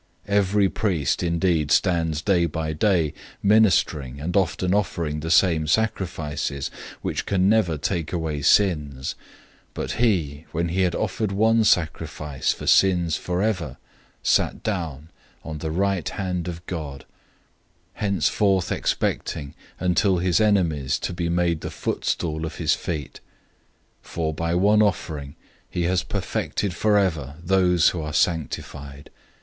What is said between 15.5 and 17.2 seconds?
the right hand of God;